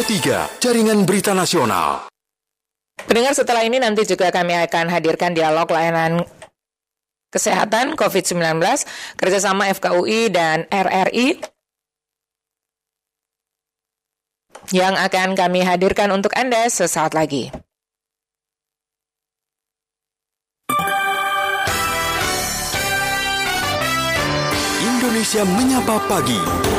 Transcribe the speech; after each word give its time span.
Pro 0.00 0.08
3, 0.08 0.64
Jaringan 0.64 1.04
Berita 1.04 1.36
Nasional. 1.36 2.08
Pendengar 3.04 3.36
setelah 3.36 3.68
ini 3.68 3.76
nanti 3.76 4.08
juga 4.08 4.32
kami 4.32 4.56
akan 4.56 4.88
hadirkan 4.88 5.36
dialog 5.36 5.68
layanan 5.68 6.24
kesehatan 7.28 8.00
COVID-19 8.00 8.64
kerjasama 9.20 9.68
FKUI 9.76 10.32
dan 10.32 10.64
RRI 10.72 11.44
yang 14.72 14.96
akan 14.96 15.36
kami 15.36 15.68
hadirkan 15.68 16.16
untuk 16.16 16.32
Anda 16.32 16.64
sesaat 16.72 17.12
lagi. 17.12 17.52
Indonesia 24.80 25.44
Menyapa 25.44 26.00
Pagi. 26.08 26.69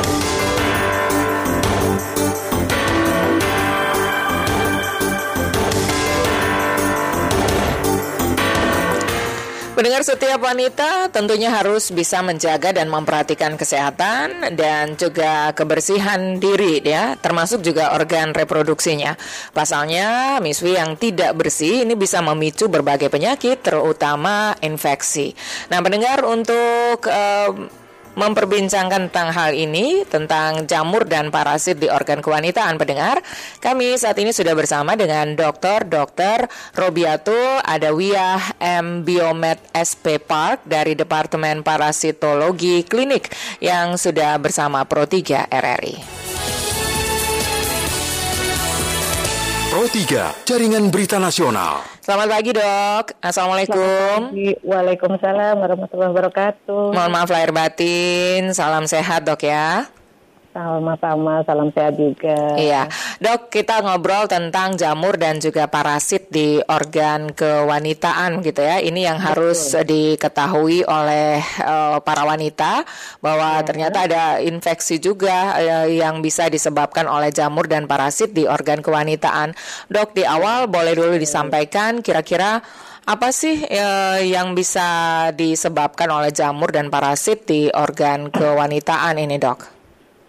Pendengar 9.82 10.06
setiap 10.06 10.46
wanita 10.46 11.10
tentunya 11.10 11.50
harus 11.50 11.90
bisa 11.90 12.22
menjaga 12.22 12.70
dan 12.70 12.86
memperhatikan 12.86 13.58
kesehatan 13.58 14.54
dan 14.54 14.94
juga 14.94 15.50
kebersihan 15.58 16.38
diri 16.38 16.78
ya, 16.86 17.18
termasuk 17.18 17.66
juga 17.66 17.90
organ 17.90 18.30
reproduksinya. 18.30 19.18
Pasalnya, 19.50 20.38
miswi 20.38 20.78
yang 20.78 20.94
tidak 20.94 21.34
bersih 21.34 21.82
ini 21.82 21.98
bisa 21.98 22.22
memicu 22.22 22.70
berbagai 22.70 23.10
penyakit 23.10 23.58
terutama 23.58 24.54
infeksi. 24.62 25.34
Nah, 25.66 25.82
pendengar 25.82 26.30
untuk 26.30 27.02
uh, 27.10 27.81
memperbincangkan 28.14 29.08
tentang 29.08 29.32
hal 29.32 29.52
ini, 29.56 30.04
tentang 30.08 30.68
jamur 30.68 31.08
dan 31.08 31.32
parasit 31.32 31.80
di 31.80 31.88
organ 31.88 32.20
kewanitaan 32.20 32.76
pendengar. 32.76 33.20
Kami 33.58 33.96
saat 33.96 34.16
ini 34.20 34.30
sudah 34.30 34.52
bersama 34.52 34.94
dengan 34.94 35.32
Dr. 35.34 35.88
Dr. 35.88 36.48
Robiato 36.76 37.60
Adawiyah 37.64 38.60
M. 38.60 39.02
Biomed 39.02 39.58
SP 39.72 40.20
Park 40.20 40.64
dari 40.68 40.92
Departemen 40.92 41.64
Parasitologi 41.64 42.84
Klinik 42.84 43.32
yang 43.60 43.96
sudah 43.96 44.36
bersama 44.38 44.84
Pro 44.84 45.08
3 45.08 45.48
RRI. 45.48 46.21
Pro 49.72 49.88
3, 49.88 50.44
Jaringan 50.44 50.92
Berita 50.92 51.16
Nasional. 51.16 51.80
Selamat 52.04 52.28
pagi 52.28 52.52
dok, 52.52 53.16
Assalamualaikum. 53.24 54.28
pagi. 54.28 54.52
Waalaikumsalam 54.68 55.56
warahmatullahi 55.56 56.12
wabarakatuh. 56.12 56.92
Mohon 56.92 57.08
maaf 57.08 57.32
lahir 57.32 57.56
batin, 57.56 58.52
salam 58.52 58.84
sehat 58.84 59.24
dok 59.24 59.40
ya. 59.40 59.88
Sama-sama, 60.52 61.40
salam 61.48 61.72
sehat 61.72 61.96
juga. 61.96 62.36
Iya, 62.60 62.84
dok 63.22 63.54
kita 63.54 63.86
ngobrol 63.86 64.26
tentang 64.26 64.74
jamur 64.74 65.14
dan 65.14 65.38
juga 65.38 65.70
parasit 65.70 66.26
di 66.26 66.58
organ 66.66 67.30
kewanitaan 67.30 68.42
gitu 68.42 68.58
ya. 68.58 68.82
Ini 68.82 69.14
yang 69.14 69.18
Betul. 69.22 69.28
harus 69.30 69.60
diketahui 69.86 70.82
oleh 70.82 71.38
uh, 71.62 72.02
para 72.02 72.26
wanita 72.26 72.82
bahwa 73.22 73.62
ya. 73.62 73.64
ternyata 73.64 74.10
ada 74.10 74.24
infeksi 74.42 74.98
juga 74.98 75.54
uh, 75.54 75.86
yang 75.86 76.18
bisa 76.18 76.50
disebabkan 76.50 77.06
oleh 77.06 77.30
jamur 77.30 77.70
dan 77.70 77.86
parasit 77.86 78.34
di 78.34 78.42
organ 78.42 78.82
kewanitaan. 78.82 79.54
Dok 79.86 80.18
di 80.18 80.26
awal 80.26 80.66
boleh 80.66 80.98
dulu 80.98 81.14
disampaikan 81.14 82.02
kira-kira 82.02 82.58
apa 83.06 83.28
sih 83.30 83.62
uh, 83.62 84.18
yang 84.18 84.58
bisa 84.58 85.30
disebabkan 85.34 86.10
oleh 86.10 86.34
jamur 86.34 86.74
dan 86.74 86.90
parasit 86.90 87.46
di 87.46 87.70
organ 87.70 88.34
kewanitaan 88.34 89.14
ini, 89.18 89.38
dok? 89.38 89.58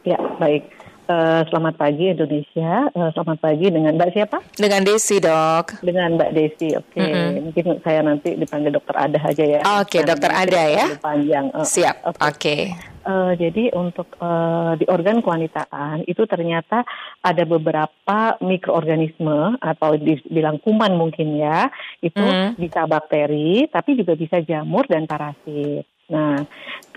Ya, 0.05 0.17
baik. 0.37 0.82
Uh, 1.13 1.45
selamat 1.53 1.77
pagi 1.77 2.09
Indonesia. 2.09 2.89
Uh, 2.97 3.13
selamat 3.13 3.37
pagi 3.37 3.69
dengan 3.69 3.93
Mbak 3.93 4.11
siapa? 4.17 4.41
Dengan 4.57 4.81
Desi, 4.81 5.21
Dok. 5.21 5.85
Dengan 5.85 6.17
Mbak 6.17 6.31
Desi. 6.33 6.73
Oke. 6.73 6.97
Okay. 6.97 7.05
Mm 7.05 7.13
-hmm. 7.13 7.41
Mungkin 7.45 7.65
saya 7.85 7.99
nanti 8.01 8.29
dipanggil 8.33 8.73
Dokter 8.73 8.97
Ada 8.97 9.19
aja 9.21 9.45
ya. 9.45 9.61
Oke, 9.61 10.01
okay, 10.01 10.01
Dokter 10.01 10.31
Ada 10.33 10.61
ya. 10.73 10.85
Panjang. 10.97 11.53
Uh, 11.53 11.61
Siap. 11.61 11.95
Oke. 12.01 12.17
Okay. 12.17 12.61
okay. 12.73 12.91
Uh, 13.03 13.35
jadi 13.37 13.69
untuk 13.77 14.09
uh, 14.23 14.73
di 14.79 14.87
organ 14.89 15.19
kewanitaan 15.19 16.07
itu 16.07 16.23
ternyata 16.23 16.87
ada 17.19 17.43
beberapa 17.43 18.39
mikroorganisme 18.39 19.59
atau 19.59 19.99
dibilang 19.99 20.55
kuman 20.63 20.95
mungkin 20.95 21.35
ya 21.35 21.67
itu 21.99 22.15
mm. 22.23 22.55
bisa 22.55 22.87
bakteri 22.87 23.67
tapi 23.67 23.99
juga 23.99 24.15
bisa 24.15 24.39
jamur 24.39 24.87
dan 24.87 25.03
parasit. 25.03 25.83
Nah, 26.11 26.43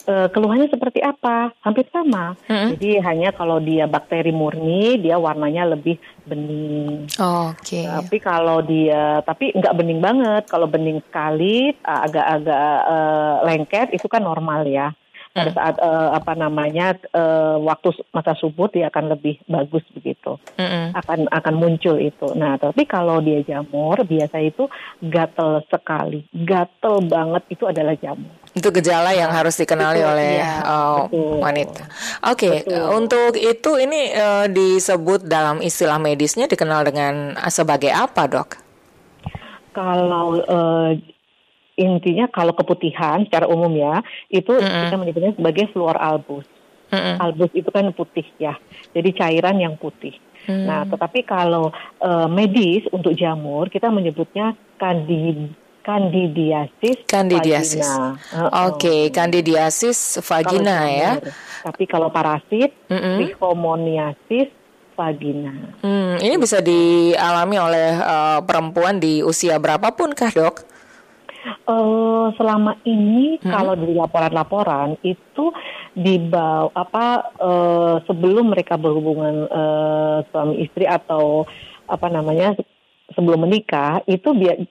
e, 0.02 0.14
keluhannya 0.34 0.66
seperti 0.66 1.02
apa? 1.02 1.54
Hampir 1.62 1.86
sama. 1.94 2.34
Mm-hmm. 2.50 2.68
Jadi 2.76 2.90
hanya 3.02 3.28
kalau 3.30 3.62
dia 3.62 3.86
bakteri 3.86 4.34
murni, 4.34 4.98
dia 4.98 5.20
warnanya 5.20 5.76
lebih 5.78 5.98
bening. 6.26 7.06
Oh, 7.22 7.54
Oke. 7.54 7.82
Okay. 7.82 7.86
Tapi 7.86 8.16
kalau 8.18 8.58
dia, 8.66 9.22
tapi 9.22 9.54
nggak 9.54 9.76
bening 9.76 10.00
banget. 10.02 10.42
Kalau 10.50 10.66
bening 10.66 10.98
sekali, 11.06 11.70
agak-agak 11.82 12.78
e, 12.86 12.96
lengket, 13.46 13.88
itu 13.94 14.06
kan 14.10 14.22
normal 14.26 14.66
ya 14.66 14.90
pada 15.36 15.52
hmm. 15.52 15.58
saat 15.60 15.76
uh, 15.84 16.16
apa 16.16 16.32
namanya 16.32 16.96
uh, 17.12 17.60
waktu 17.60 17.92
masa 18.16 18.32
subuh 18.40 18.72
dia 18.72 18.88
akan 18.88 19.12
lebih 19.12 19.36
bagus 19.44 19.84
begitu. 19.92 20.40
Mm 20.56 20.88
akan 20.96 21.28
akan 21.28 21.54
muncul 21.60 22.00
itu. 22.00 22.32
Nah 22.32 22.56
tapi 22.56 22.88
kalau 22.88 23.20
dia 23.20 23.44
jamur 23.44 24.00
biasa 24.00 24.40
itu 24.40 24.64
gatel 25.04 25.60
sekali. 25.68 26.24
Gatel 26.32 27.04
banget 27.04 27.42
itu 27.52 27.68
adalah 27.68 27.92
jamur. 28.00 28.32
Itu 28.56 28.72
gejala 28.72 29.12
yang 29.12 29.28
harus 29.28 29.60
dikenali 29.60 30.00
betul, 30.00 30.12
oleh 30.16 30.30
ya, 30.40 30.52
uh, 30.64 31.04
wanita. 31.44 31.84
Oke, 32.32 32.64
okay, 32.64 32.72
untuk 32.96 33.36
itu 33.36 33.76
ini 33.76 34.16
uh, 34.16 34.48
disebut 34.48 35.28
dalam 35.28 35.60
istilah 35.60 36.00
medisnya 36.00 36.48
dikenal 36.48 36.88
dengan 36.88 37.36
sebagai 37.52 37.92
apa, 37.92 38.24
dok? 38.24 38.56
Kalau 39.76 40.40
uh, 40.40 40.96
intinya 41.76 42.26
kalau 42.32 42.56
keputihan 42.56 43.22
secara 43.28 43.44
umum 43.46 43.70
ya 43.76 44.00
itu 44.32 44.50
mm 44.50 44.64
-hmm. 44.64 44.82
kita 44.88 44.96
menyebutnya 44.96 45.32
sebagai 45.36 45.68
fluor 45.70 45.94
albus. 46.00 46.48
Mm 46.88 46.98
-hmm. 47.02 47.14
Albus 47.18 47.50
itu 47.52 47.68
kan 47.68 47.84
putih 47.92 48.26
ya, 48.40 48.54
jadi 48.96 49.10
cairan 49.12 49.58
yang 49.60 49.74
putih. 49.76 50.16
Mm. 50.46 50.64
Nah, 50.64 50.82
tetapi 50.86 51.26
kalau 51.26 51.74
uh, 51.98 52.28
medis 52.30 52.86
untuk 52.94 53.12
jamur 53.12 53.68
kita 53.68 53.90
menyebutnya 53.90 54.56
kandid 54.80 55.52
kandidiasis 55.82 57.06
kandidiasis. 57.06 57.86
-oh. 57.86 58.14
Oke, 58.14 58.50
okay, 58.74 59.00
kandidiasis 59.14 60.18
vagina 60.22 60.90
ya. 60.90 61.12
Tapi 61.62 61.84
kalau 61.86 62.10
parasit, 62.10 62.74
mm 62.90 62.98
-hmm. 62.98 63.14
trichomoniasis 63.22 64.48
vagina. 64.96 65.52
Hmm, 65.84 66.16
ini 66.18 66.34
bisa 66.40 66.64
dialami 66.64 67.56
oleh 67.60 67.90
uh, 68.00 68.40
perempuan 68.42 68.96
di 68.96 69.20
usia 69.20 69.60
berapapun 69.60 70.16
kah, 70.16 70.32
Dok? 70.32 70.75
Uh, 71.66 72.30
selama 72.38 72.78
ini 72.86 73.42
hmm. 73.42 73.50
kalau 73.50 73.74
dari 73.74 73.90
laporan-laporan 73.98 74.94
itu 75.02 75.50
dibawa 75.98 76.70
apa 76.78 77.06
uh, 77.42 77.96
sebelum 78.06 78.54
mereka 78.54 78.78
berhubungan 78.78 79.50
uh, 79.50 80.22
suami 80.30 80.62
istri 80.62 80.86
atau 80.86 81.42
apa 81.90 82.06
namanya 82.06 82.54
sebelum 83.18 83.50
menikah 83.50 83.98
itu 84.06 84.30
bi 84.30 84.62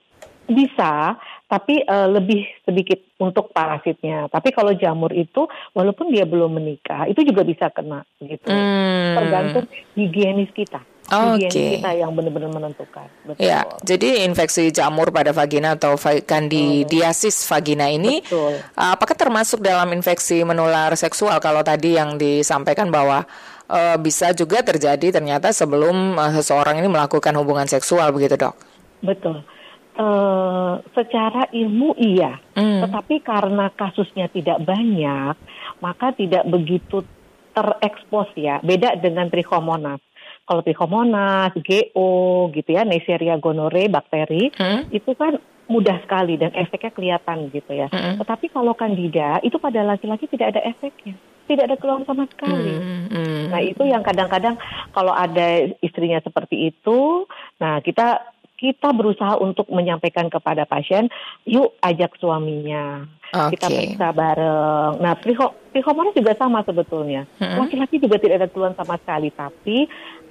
bisa 0.48 1.20
tapi 1.46 1.84
uh, 1.84 2.08
lebih 2.10 2.42
sedikit 2.66 2.98
untuk 3.22 3.52
parasitnya. 3.52 4.26
Tapi 4.32 4.50
kalau 4.50 4.74
jamur 4.74 5.12
itu 5.12 5.46
walaupun 5.76 6.10
dia 6.10 6.26
belum 6.26 6.58
menikah 6.58 7.06
itu 7.06 7.22
juga 7.22 7.44
bisa 7.46 7.70
kena 7.70 8.02
gitu. 8.24 8.50
Hmm. 8.50 9.20
Tergantung 9.20 9.66
higienis 9.94 10.50
kita. 10.56 10.80
Oke. 11.06 11.46
Okay. 11.46 11.78
kita 11.78 11.94
yang 11.94 12.10
benar-benar 12.18 12.50
menentukan. 12.50 13.06
Betul. 13.22 13.38
Ya, 13.38 13.62
jadi 13.86 14.26
infeksi 14.26 14.74
jamur 14.74 15.14
pada 15.14 15.30
vagina 15.30 15.78
atau 15.78 15.94
kandidiasis 16.26 17.46
vagina 17.46 17.86
ini, 17.86 18.26
Betul. 18.26 18.58
apakah 18.74 19.14
termasuk 19.14 19.62
dalam 19.62 19.86
infeksi 19.94 20.42
menular 20.42 20.90
seksual? 20.98 21.38
Kalau 21.38 21.62
tadi 21.62 21.94
yang 21.94 22.18
disampaikan 22.18 22.90
bahwa 22.90 23.22
uh, 23.70 23.96
bisa 24.02 24.34
juga 24.34 24.66
terjadi 24.66 25.14
ternyata 25.14 25.54
sebelum 25.54 26.18
uh, 26.18 26.34
seseorang 26.34 26.82
ini 26.82 26.90
melakukan 26.90 27.38
hubungan 27.38 27.70
seksual, 27.70 28.10
begitu 28.10 28.34
dok? 28.34 28.58
Betul. 28.98 29.46
Uh, 29.96 30.82
secara 30.92 31.48
ilmu 31.54 31.94
iya, 31.96 32.36
hmm. 32.58 32.82
tetapi 32.84 33.22
karena 33.22 33.70
kasusnya 33.78 34.26
tidak 34.28 34.58
banyak, 34.60 35.38
maka 35.78 36.12
tidak 36.18 36.44
begitu 36.50 37.06
terekspos 37.54 38.28
ya. 38.36 38.58
Beda 38.60 38.92
dengan 38.98 39.30
trichomonas 39.32 40.02
kalau 40.46 40.62
Trichomonas, 40.62 41.52
GO 41.58 42.48
gitu 42.54 42.70
ya, 42.70 42.86
Neisseria 42.86 43.36
gonorrhoeae 43.42 43.90
bakteri 43.90 44.54
hmm? 44.54 44.94
itu 44.94 45.12
kan 45.18 45.42
mudah 45.66 45.98
sekali 46.06 46.38
dan 46.38 46.54
efeknya 46.54 46.94
kelihatan 46.94 47.50
gitu 47.50 47.74
ya. 47.74 47.90
Hmm. 47.90 48.22
Tetapi 48.22 48.54
kalau 48.54 48.72
Candida 48.78 49.42
itu 49.42 49.58
pada 49.58 49.82
laki-laki 49.82 50.30
tidak 50.30 50.54
ada 50.54 50.62
efeknya, 50.62 51.18
tidak 51.50 51.66
ada 51.70 51.76
keluhan 51.76 52.06
sama 52.06 52.30
sekali. 52.30 52.74
Hmm. 52.78 53.10
Hmm. 53.10 53.42
Nah 53.50 53.60
itu 53.62 53.82
yang 53.82 54.06
kadang-kadang 54.06 54.54
kalau 54.94 55.10
ada 55.10 55.66
istrinya 55.82 56.22
seperti 56.22 56.70
itu, 56.70 57.26
nah 57.58 57.82
kita 57.82 58.35
kita 58.56 58.88
berusaha 58.96 59.36
untuk 59.36 59.68
menyampaikan 59.68 60.32
kepada 60.32 60.64
pasien, 60.64 61.12
yuk 61.44 61.76
ajak 61.84 62.16
suaminya. 62.16 63.04
Oke. 63.36 63.58
Kita 63.58 63.66
periksa 63.68 64.08
bareng. 64.16 64.92
Nah, 65.02 65.12
trichomonas 65.72 66.14
juga 66.16 66.32
sama 66.38 66.64
sebetulnya. 66.64 67.28
Laki-laki 67.36 68.00
juga 68.00 68.16
tidak 68.16 68.36
ada 68.40 68.48
keluhan 68.48 68.74
sama 68.78 68.96
sekali, 68.96 69.28
tapi 69.34 69.84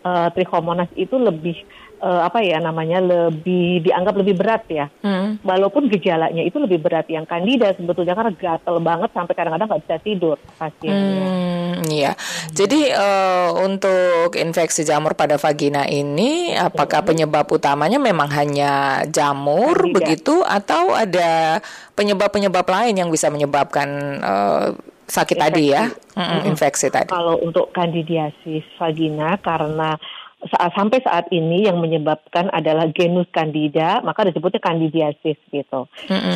uh, 0.05 0.29
trichomonas 0.33 0.89
itu 0.97 1.13
lebih 1.17 1.59
uh, 2.01 2.21
apa 2.27 2.41
ya 2.43 2.59
namanya 2.59 2.99
lebih 2.99 3.85
dianggap 3.85 4.15
lebih 4.17 4.35
berat 4.35 4.63
ya. 4.67 4.85
Hmm. 5.03 5.37
Walaupun 5.41 5.87
gejalanya 5.91 6.41
itu 6.41 6.57
lebih 6.59 6.81
berat 6.81 7.07
yang 7.07 7.23
kandida 7.23 7.71
sebetulnya 7.75 8.15
karena 8.15 8.33
gatel 8.33 8.77
banget 8.81 9.09
sampai 9.13 9.33
kadang-kadang 9.35 9.67
nggak 9.71 9.83
bisa 9.87 9.97
tidur 10.01 10.37
pasiennya. 10.57 11.25
Hmm, 11.25 11.73
iya. 11.91 12.11
Jadi 12.51 12.89
eh, 12.89 13.49
untuk 13.61 14.35
infeksi 14.35 14.87
jamur 14.87 15.13
pada 15.13 15.35
vagina 15.35 15.85
ini, 15.85 16.55
apakah 16.55 17.03
penyebab 17.03 17.47
utamanya 17.51 17.99
memang 17.99 18.31
hanya 18.31 19.03
jamur 19.07 19.75
Candida. 19.75 19.95
begitu, 20.01 20.35
atau 20.41 20.95
ada 20.95 21.59
penyebab-penyebab 21.95 22.65
lain 22.67 22.95
yang 23.05 23.09
bisa 23.11 23.27
menyebabkan 23.31 23.89
eh, 24.23 24.67
sakit 25.05 25.37
tadi 25.37 25.69
ya, 25.69 25.85
Mm-mm, 26.17 26.49
infeksi 26.49 26.89
tadi? 26.89 27.13
Kalau 27.13 27.37
untuk 27.37 27.69
kandidiasis 27.69 28.65
vagina 28.81 29.37
karena 29.37 29.93
saat 30.43 30.71
sampai 30.75 30.99
saat 31.01 31.25
ini 31.31 31.65
yang 31.65 31.79
menyebabkan 31.79 32.51
adalah 32.51 32.85
genus 32.91 33.25
Candida, 33.31 34.03
maka 34.03 34.27
disebutnya 34.27 34.61
kandidiasis 34.61 35.39
gitu. 35.49 35.87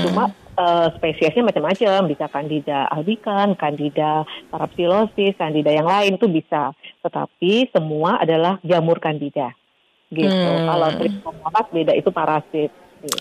Cuma 0.08 0.32
eh, 0.56 0.88
spesiesnya 0.98 1.46
macam-macam, 1.46 2.10
bisa 2.10 2.26
Candida 2.32 2.88
albicans, 2.90 3.60
Candida 3.60 4.24
parapsilosis, 4.50 5.38
Candida 5.38 5.70
yang 5.76 5.86
lain 5.86 6.16
itu 6.18 6.26
bisa. 6.32 6.74
Tetapi 7.06 7.70
semua 7.76 8.24
adalah 8.24 8.58
jamur 8.66 8.98
Candida. 8.98 9.54
Gitu. 10.10 10.26
Hmm. 10.26 10.66
Kalau 10.66 10.90
trichomonas 10.98 11.68
beda 11.70 11.94
itu 11.94 12.10
parasit. 12.10 12.72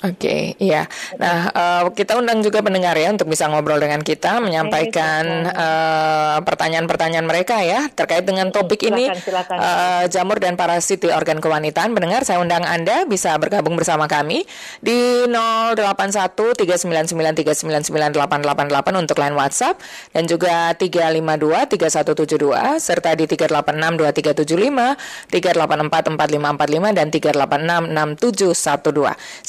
Oke, 0.02 0.58
iya. 0.58 0.90
Nah, 1.22 1.54
eh, 1.54 1.82
kita 1.94 2.18
undang 2.18 2.42
juga 2.42 2.58
pendengar 2.66 2.98
ya 2.98 3.14
untuk 3.14 3.30
bisa 3.30 3.46
ngobrol 3.46 3.78
dengan 3.78 4.02
kita, 4.02 4.42
menyampaikan 4.42 5.22
eh, 5.46 6.38
pertanyaan-pertanyaan 6.42 7.22
mereka 7.22 7.62
ya 7.62 7.86
terkait 7.94 8.26
dengan 8.26 8.50
topik 8.50 8.90
ini 8.90 9.06
Silakan, 9.06 9.22
silakan. 9.22 9.56
eh, 9.62 10.04
jamur 10.10 10.42
dan 10.42 10.58
parasit 10.58 11.06
di 11.06 11.14
organ 11.14 11.38
kewanitaan. 11.38 11.94
Pendengar, 11.94 12.26
saya 12.26 12.42
undang 12.42 12.66
Anda 12.66 13.06
bisa 13.06 13.38
bergabung 13.38 13.78
bersama 13.78 14.10
kami 14.10 14.42
di 14.82 15.30
081 15.30 16.58
399 16.58 17.38
399 17.38 18.98
untuk 18.98 19.16
line 19.22 19.36
WhatsApp 19.38 19.78
dan 20.10 20.26
juga 20.26 20.74
352 20.74 21.70
3172 21.70 22.82
serta 22.82 23.14
di 23.14 23.30
386 23.30 23.94
2375 23.94 24.98
384 25.30 26.18
4545 26.18 26.98
dan 26.98 27.06
386 27.14 27.94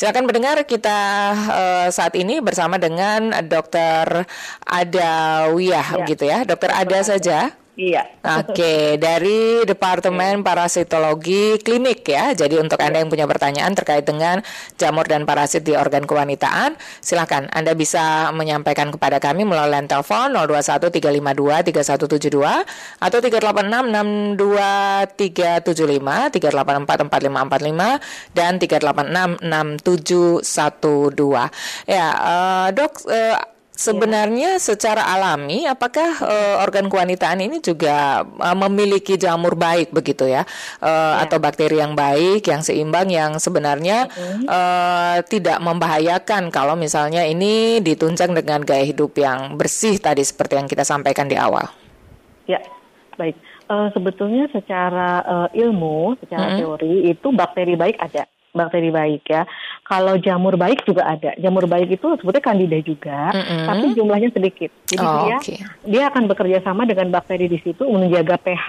6712. 0.05 0.19
Silakan 0.19 0.36
mendengar 0.36 0.60
kita 0.68 1.00
eh, 1.48 1.88
saat 1.95 2.12
ini 2.19 2.44
bersama 2.44 2.75
dengan 2.75 3.31
Dr. 3.39 4.27
Ada 4.68 5.12
Wiyah 5.56 6.04
Ya. 6.04 6.06
gitu 6.12 6.27
ya. 6.27 6.44
Dr. 6.44 6.75
Ada 6.75 7.00
saja. 7.16 7.56
Iya. 7.79 8.11
Oke, 8.43 8.99
dari 8.99 9.63
Departemen 9.63 10.43
Parasitologi 10.43 11.55
Klinik 11.63 12.03
ya. 12.11 12.35
Jadi 12.35 12.59
untuk 12.59 12.75
Anda 12.83 12.99
yang 12.99 13.07
punya 13.07 13.23
pertanyaan 13.23 13.71
terkait 13.71 14.03
dengan 14.03 14.43
jamur 14.75 15.07
dan 15.07 15.23
parasit 15.23 15.63
di 15.63 15.79
organ 15.79 16.03
kewanitaan, 16.03 16.75
silakan 16.99 17.47
Anda 17.55 17.79
bisa 17.79 18.35
menyampaikan 18.35 18.91
kepada 18.91 19.23
kami 19.23 19.47
melalui 19.47 19.87
telepon 19.87 20.35
021 20.35 20.91
352 20.91 21.71
3172 21.71 22.67
atau 22.99 23.17
386 23.23 24.35
62375 24.35 26.35
384 26.35 27.07
4545 27.07 28.35
dan 28.35 28.59
386 28.59 29.39
6712. 29.39 31.47
Ya, 31.87 32.11
eh, 32.11 32.67
Dok 32.75 33.07
eh, 33.07 33.39
Sebenarnya 33.79 34.59
secara 34.59 35.07
alami, 35.07 35.63
apakah 35.63 36.19
eh, 36.19 36.55
organ 36.59 36.91
kewanitaan 36.91 37.39
ini 37.39 37.63
juga 37.63 38.27
eh, 38.27 38.57
memiliki 38.59 39.15
jamur 39.15 39.55
baik 39.55 39.95
begitu 39.95 40.27
ya, 40.27 40.43
Eh, 40.79 41.15
atau 41.23 41.37
bakteri 41.37 41.77
yang 41.79 41.93
baik, 41.93 42.47
yang 42.49 42.65
seimbang, 42.65 43.07
yang 43.07 43.37
sebenarnya 43.39 44.09
eh, 44.43 45.17
tidak 45.27 45.59
membahayakan 45.61 46.49
kalau 46.49 46.73
misalnya 46.73 47.23
ini 47.23 47.79
ditunjang 47.79 48.35
dengan 48.35 48.63
gaya 48.65 48.83
hidup 48.83 49.15
yang 49.15 49.55
bersih 49.55 50.01
tadi 50.01 50.25
seperti 50.25 50.59
yang 50.59 50.67
kita 50.67 50.83
sampaikan 50.83 51.29
di 51.31 51.37
awal. 51.37 51.67
Ya, 52.49 52.59
baik. 53.15 53.37
Eh, 53.69 53.87
sebetulnya 53.93 54.49
secara 54.49 55.21
eh, 55.21 55.61
ilmu, 55.61 56.17
secara 56.25 56.57
teori 56.57 57.13
itu 57.13 57.27
bakteri 57.29 57.77
baik 57.77 58.01
ada, 58.01 58.25
bakteri 58.53 58.89
baik 58.89 59.23
ya. 59.29 59.45
Kalau 59.85 60.17
jamur 60.17 60.57
baik 60.57 60.85
juga 60.85 61.05
ada. 61.05 61.33
Jamur 61.37 61.65
baik 61.65 61.99
itu 61.99 62.07
sebetulnya 62.21 62.45
kandida 62.45 62.77
juga, 62.81 63.33
Mm-mm. 63.33 63.65
tapi 63.65 63.85
jumlahnya 63.97 64.29
sedikit. 64.33 64.69
Jadi 64.89 65.05
Oh, 65.05 65.25
dia 65.25 65.37
oke. 65.37 65.55
dia 65.85 66.03
akan 66.09 66.23
bekerja 66.29 66.57
sama 66.65 66.85
dengan 66.85 67.09
bakteri 67.13 67.49
di 67.49 67.57
situ 67.61 67.85
menjaga 67.89 68.37
pH. 68.41 68.67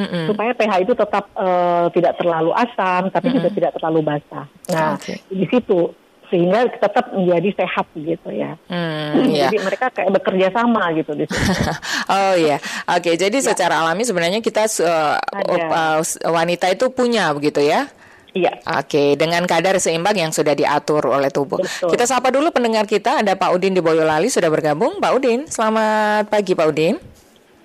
Mm-mm. 0.00 0.24
Supaya 0.30 0.54
pH 0.54 0.72
itu 0.86 0.92
tetap 0.94 1.24
eh, 1.34 1.86
tidak 1.92 2.12
terlalu 2.16 2.50
asam, 2.54 3.10
tapi 3.10 3.34
juga 3.34 3.48
tidak 3.50 3.72
terlalu 3.76 4.00
basah. 4.06 4.46
Nah, 4.70 4.94
Oke. 4.96 5.18
di 5.28 5.44
situ 5.50 5.92
sehingga 6.30 6.62
tetap 6.70 7.10
menjadi 7.10 7.50
sehat 7.58 7.90
gitu 7.98 8.30
ya. 8.30 8.54
Hmm. 8.70 9.26
Jadi 9.34 9.58
mereka 9.58 9.90
kayak 9.90 10.14
bekerja 10.14 10.54
sama 10.54 10.94
gitu 10.94 11.12
di 11.18 11.26
situ. 11.26 11.42
oh 12.14 12.34
iya, 12.38 12.56
oke. 12.86 13.10
Jadi 13.18 13.42
secara 13.42 13.82
alami 13.82 14.06
sebenarnya 14.06 14.38
kita 14.38 14.70
uh, 14.80 15.18
Ada. 15.18 15.98
uh, 15.98 16.30
wanita 16.30 16.70
itu 16.70 16.86
punya 16.94 17.34
begitu 17.34 17.58
ya? 17.60 17.90
Iya. 18.30 18.62
Oke, 18.78 19.18
dengan 19.18 19.42
kadar 19.42 19.74
seimbang 19.82 20.14
yang 20.14 20.30
sudah 20.30 20.54
diatur 20.54 21.02
oleh 21.10 21.30
tubuh. 21.34 21.58
Betul. 21.58 21.90
Kita 21.90 22.04
sapa 22.06 22.30
dulu 22.30 22.54
pendengar 22.54 22.86
kita. 22.86 23.22
Ada 23.22 23.34
Pak 23.34 23.50
Udin 23.58 23.74
di 23.74 23.82
Boyolali 23.82 24.30
sudah 24.30 24.46
bergabung. 24.46 25.02
Pak 25.02 25.12
Udin, 25.18 25.50
selamat 25.50 26.30
pagi 26.30 26.54
Pak 26.54 26.66
Udin. 26.70 26.94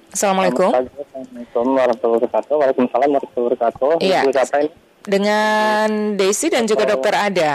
Assalamualaikum. 0.09 0.73
Selamat 0.73 0.89
pagi, 0.89 1.05
Assalamualaikum 1.05 1.75
warahmatullahi 1.75 2.17
wabarakatuh. 2.17 2.55
Waalaikumsalam 2.55 3.09
warahmatullahi 3.13 3.45
wabarakatuh. 3.45 3.91
Iya. 4.01 4.19
Ibu 4.25 4.31
siapa 4.33 4.55
ini? 4.63 4.69
Dengan 5.05 5.87
Desi 6.17 6.47
dan 6.49 6.63
juga 6.65 6.83
Dokter 6.89 7.13
Ada. 7.13 7.51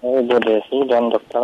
Eh, 0.00 0.16
Ibu 0.26 0.36
Desi 0.42 0.78
dan 0.90 1.02
Dokter. 1.12 1.42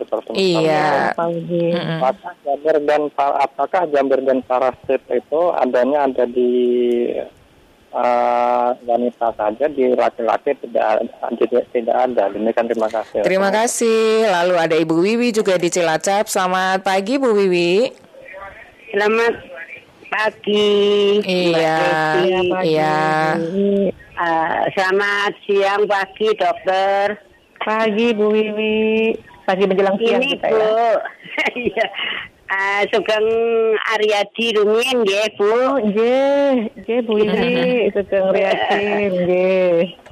Departemen 0.00 0.36
Iya. 0.38 1.12
Pak 1.12 1.26
Udin. 1.28 1.74
Mm-mm. 1.76 1.98
Apakah 2.00 2.32
jamur 2.40 2.76
dan 2.88 3.02
apakah 3.18 3.82
jamur 3.92 4.20
dan 4.24 4.38
parasit 4.46 5.02
itu 5.12 5.40
adanya 5.52 6.08
ada 6.08 6.24
di 6.24 6.50
eh, 7.96 8.68
wanita 8.84 9.28
saja 9.32 9.64
di 9.72 9.96
laki-laki 9.96 10.52
tidak 10.60 11.08
tidak 11.40 11.64
tidak 11.72 11.96
ada. 11.96 12.28
Demikian 12.28 12.68
terima 12.68 12.88
kasih. 12.92 13.20
Terima 13.24 13.48
kasih. 13.48 14.28
Lalu 14.28 14.54
ada 14.60 14.76
Ibu 14.76 14.94
Wiwi 15.00 15.28
juga 15.32 15.56
di 15.56 15.72
Cilacap. 15.72 16.28
Selamat 16.28 16.84
pagi 16.84 17.16
Bu 17.16 17.32
Wiwi. 17.32 17.90
Selamat 18.92 19.34
pagi. 20.12 21.20
Iya, 21.24 21.78
Iya, 22.22 22.40
iya. 22.62 22.98
Eh, 24.16 24.62
selamat 24.72 25.32
siang, 25.44 25.84
pagi, 25.84 26.28
dokter. 26.36 27.20
Pagi 27.60 28.16
Bu 28.16 28.32
Wiwi. 28.32 29.12
Pagi 29.44 29.62
menjelang 29.68 29.94
siang 30.00 30.22
Ini 30.22 30.28
kita 30.36 30.48
Bu, 30.50 30.80
ya. 31.76 31.86
Eh, 32.46 32.82
Sugeng 32.94 33.26
Aryadi 33.90 34.54
Rumiyin 34.54 35.02
ya 35.02 35.26
Bu. 35.34 35.50
Oh, 35.50 35.82
nggih, 35.82 36.70
nggih 36.78 36.98
Bu 37.02 37.18
Wiwi, 37.18 37.90
Sugeng 37.90 38.30
Riyakin, 38.30 39.10
nggih. 39.26 40.05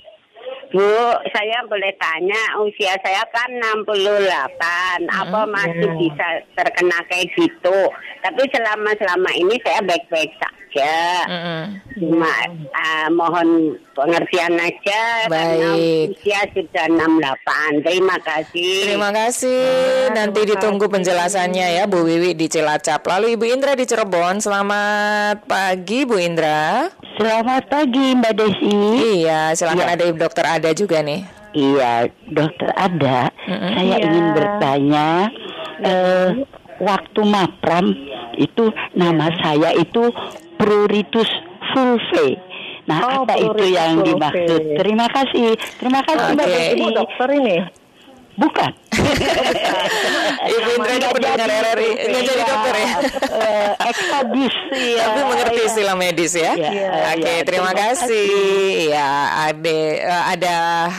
Bu, 0.75 0.91
saya 1.31 1.63
boleh 1.71 1.95
tanya, 1.97 2.59
usia 2.59 2.99
saya 2.99 3.23
kan 3.31 3.47
68, 3.87 5.07
apa 5.07 5.41
masih 5.47 5.87
Ya. 5.87 5.95
bisa 5.95 6.27
terkena 6.59 6.99
kayak 7.07 7.31
gitu? 7.39 7.79
Tapi 8.19 8.43
selama-selama 8.51 9.31
ini 9.39 9.55
saya 9.63 9.79
baik-baik 9.87 10.35
saja. 10.35 10.97
Mm-mm. 11.31 11.63
Cuma 11.95 12.35
eh, 12.51 13.09
mohon 13.15 13.49
pengertian 13.95 14.59
aja 14.59 15.31
karena 15.31 15.71
Baik. 15.71 16.19
usia 16.19 16.43
sudah 16.51 16.87
68. 16.91 17.87
Terima 17.87 18.17
kasih. 18.19 18.75
Terima 18.91 19.11
kasih. 19.15 19.63
Nanti 20.11 20.41
ditunggu 20.43 20.91
penjelasannya 20.91 21.79
ya 21.79 21.85
Bu 21.87 22.03
Wiwi 22.03 22.35
di 22.35 22.51
Cilacap. 22.51 23.07
Lalu 23.07 23.39
Ibu 23.39 23.45
Indra 23.47 23.79
di 23.79 23.87
Cirebon. 23.87 24.43
Selamat 24.43 25.47
pagi 25.47 26.03
Bu 26.03 26.19
Indra. 26.19 26.91
Selamat 27.15 27.71
pagi 27.71 28.19
Mbak 28.19 28.33
Desi. 28.35 28.75
Iya, 29.23 29.55
silakan 29.55 29.95
ada 29.95 30.03
Ibu 30.03 30.19
Dokter 30.19 30.43
Ada 30.65 30.81
juga 30.81 31.05
nih. 31.05 31.21
Iya, 31.53 32.09
dokter 32.25 32.73
ada. 32.73 33.29
Mm-mm. 33.45 33.71
Saya 33.77 33.85
Iya. 33.85 33.97
ingin 34.01 34.27
bertanya, 34.33 35.09
eh, 35.85 36.29
waktu 36.81 37.21
mapram 37.21 37.93
itu 38.35 38.73
nama 38.97 39.29
saya 39.45 39.77
itu 39.77 40.09
pruritus 40.57 41.29
fulve. 41.69 42.41
Nah, 42.89 42.97
Oh, 42.97 43.29
apa 43.29 43.37
itu 43.37 43.65
yang 43.69 44.01
fulve. 44.01 44.09
dimaksud? 44.09 44.61
Terima 44.81 45.05
kasih. 45.07 45.53
Terima 45.77 46.01
kasih 46.01 46.33
Mbak. 46.33 46.47
Desi. 46.49 46.73
Ibu 46.81 46.87
dokter 46.97 47.29
ini. 47.37 47.57
Bukan. 48.35 48.71
Ibu 50.45 50.69
Indra 50.77 50.93
ini 50.93 51.07
pendengar 51.09 51.49
RRI 51.49 51.91
nggak 52.05 52.23
jadi 52.23 52.43
dokter 52.45 52.75
ya. 52.77 52.91
Eh, 53.35 53.71
ekstadis 53.89 54.57
ya. 54.71 55.03
Tapi 55.03 55.21
mengerti 55.25 55.57
Iya. 55.57 55.69
istilah 55.69 55.95
medis 55.97 56.33
ya. 56.33 56.53
Iya, 56.55 56.89
Oke, 57.17 57.25
iya. 57.25 57.43
terima 57.43 57.71
Terima 57.73 57.73
kasih. 57.75 58.29
Ya, 58.93 59.09
ada 59.49 59.79
ada 60.29 60.55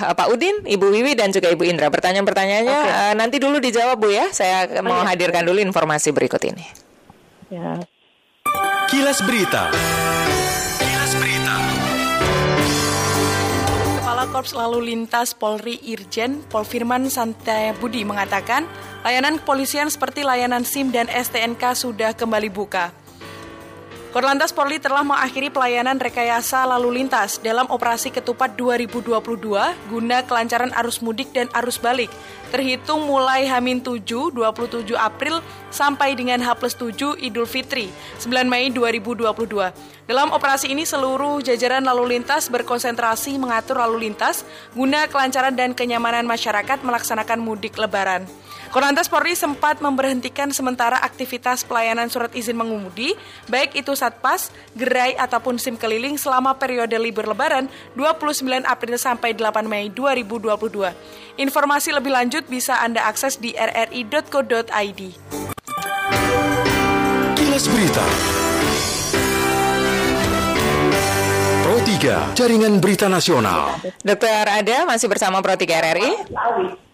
eh, 0.10 0.16
Pak 0.18 0.28
Udin, 0.34 0.56
Ibu 0.66 0.86
Wiwi 0.90 1.14
dan 1.14 1.30
juga 1.30 1.54
Ibu 1.54 1.64
Indra. 1.64 1.94
Pertanyaan-pertanyaannya 1.94 2.80
nanti 3.14 3.38
dulu 3.38 3.62
dijawab 3.62 4.02
Bu 4.02 4.10
ya. 4.10 4.28
Saya 4.34 4.82
mau 4.82 5.06
hadirkan 5.06 5.46
dulu 5.46 5.62
informasi 5.62 6.10
berikut 6.10 6.42
ini. 6.42 6.66
Ya. 7.54 7.78
Kilas 8.90 9.22
Berita. 9.22 9.70
Korps 14.36 14.52
Lalu 14.52 14.92
Lintas 14.92 15.32
Polri 15.32 15.80
Irjen 15.88 16.44
Pol 16.52 16.68
Firman 16.68 17.08
Santai 17.08 17.72
Budi 17.80 18.04
mengatakan, 18.04 18.68
layanan 19.08 19.40
kepolisian 19.40 19.88
seperti 19.88 20.28
layanan 20.28 20.68
SIM 20.68 20.92
dan 20.92 21.08
STNK 21.08 21.72
sudah 21.72 22.12
kembali 22.12 22.52
buka. 22.52 22.92
Korlantas 24.16 24.56
Polri 24.56 24.80
telah 24.80 25.04
mengakhiri 25.04 25.52
pelayanan 25.52 26.00
rekayasa 26.00 26.64
lalu 26.64 27.04
lintas 27.04 27.36
dalam 27.44 27.68
operasi 27.68 28.16
ketupat 28.16 28.56
2022 28.56 29.12
guna 29.92 30.24
kelancaran 30.24 30.72
arus 30.72 31.04
mudik 31.04 31.36
dan 31.36 31.52
arus 31.52 31.76
balik, 31.76 32.08
terhitung 32.48 33.12
mulai 33.12 33.44
Hamin 33.44 33.84
7, 33.84 34.32
27 34.32 34.96
April 34.96 35.44
sampai 35.68 36.16
dengan 36.16 36.40
H 36.40 36.48
plus 36.56 36.80
7 36.80 37.20
Idul 37.20 37.44
Fitri, 37.44 37.92
9 38.24 38.48
Mei 38.48 38.72
2022. 38.72 39.28
Dalam 40.08 40.32
operasi 40.32 40.72
ini 40.72 40.88
seluruh 40.88 41.44
jajaran 41.44 41.84
lalu 41.84 42.16
lintas 42.16 42.48
berkonsentrasi 42.48 43.36
mengatur 43.36 43.84
lalu 43.84 44.08
lintas 44.08 44.48
guna 44.72 45.12
kelancaran 45.12 45.60
dan 45.60 45.76
kenyamanan 45.76 46.24
masyarakat 46.24 46.88
melaksanakan 46.88 47.44
mudik 47.44 47.76
lebaran. 47.76 48.24
Korlantas 48.74 49.08
Polri 49.08 49.38
sempat 49.38 49.80
memberhentikan 49.80 50.50
sementara 50.50 51.00
aktivitas 51.02 51.66
pelayanan 51.66 52.10
surat 52.10 52.34
izin 52.34 52.58
mengemudi, 52.58 53.14
baik 53.50 53.78
itu 53.78 53.94
satpas, 53.94 54.50
gerai 54.76 55.16
ataupun 55.16 55.58
SIM 55.62 55.78
keliling 55.80 56.18
selama 56.20 56.56
periode 56.58 56.96
libur 56.98 57.26
lebaran 57.28 57.72
29 57.94 58.66
April 58.66 58.96
sampai 59.00 59.32
8 59.38 59.66
Mei 59.66 59.90
2022. 59.92 61.40
Informasi 61.40 61.90
lebih 61.92 62.12
lanjut 62.16 62.44
bisa 62.48 62.80
Anda 62.80 63.08
akses 63.08 63.40
di 63.40 63.52
rri.co.id. 63.56 65.02
Kilas 67.36 67.66
Berita. 67.68 68.06
Pro 71.64 71.78
3, 71.82 72.38
Jaringan 72.38 72.80
Berita 72.80 73.08
Nasional. 73.12 73.80
Dokter 74.00 74.48
Ada 74.48 74.88
masih 74.88 75.08
bersama 75.12 75.44
Pro 75.44 75.56
3 75.58 75.64
RRI. 75.66 76.12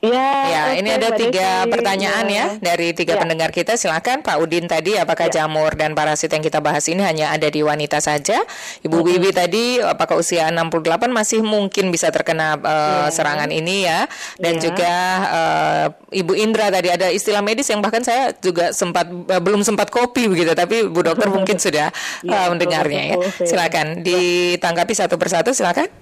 Ya, 0.01 0.33
Ya, 0.49 0.61
oke, 0.73 0.81
ini 0.81 0.89
ada 0.89 1.13
tiga 1.13 1.61
Desi. 1.61 1.69
pertanyaan 1.69 2.25
ya 2.25 2.45
dari 2.57 2.89
tiga 2.89 3.13
Ya. 3.13 3.21
pendengar 3.21 3.53
kita. 3.53 3.77
Silakan 3.77 4.25
Pak 4.25 4.41
Udin 4.41 4.65
tadi, 4.65 4.97
apakah 4.97 5.29
jamur 5.29 5.77
dan 5.77 5.93
parasit 5.93 6.33
yang 6.33 6.41
kita 6.41 6.57
bahas 6.57 6.89
ini 6.89 7.05
hanya 7.05 7.29
ada 7.29 7.45
di 7.45 7.61
wanita 7.61 8.01
saja? 8.01 8.41
Ibu 8.81 8.97
Wiwi 8.97 9.29
tadi, 9.29 9.77
apakah 9.77 10.17
usia 10.17 10.49
68 10.49 11.13
masih 11.13 11.45
mungkin 11.45 11.93
bisa 11.93 12.09
terkena 12.09 12.57
uh, 12.57 13.13
serangan 13.13 13.53
ini 13.53 13.85
ya? 13.85 14.09
Dan 14.41 14.57
Ya. 14.57 14.61
juga 14.65 14.93
uh, 15.29 15.85
Ibu 16.09 16.33
Indra 16.33 16.73
tadi 16.73 16.89
ada 16.89 17.13
istilah 17.13 17.45
medis 17.45 17.69
yang 17.69 17.85
bahkan 17.85 18.01
saya 18.01 18.33
juga 18.41 18.73
sempat 18.73 19.05
uh, 19.05 19.37
belum 19.37 19.61
sempat 19.61 19.93
kopi 19.93 20.25
begitu, 20.25 20.57
tapi 20.57 20.81
Bu 20.81 21.05
Dokter 21.05 21.29
mungkin 21.29 21.61
sudah 21.69 21.93
uh, 22.25 22.25
Ya, 22.25 22.49
mendengarnya 22.49 23.13
ya. 23.13 23.15
Silakan 23.37 24.01
ditanggapi 24.01 24.97
satu 24.97 25.21
persatu, 25.21 25.53
silakan. 25.53 26.00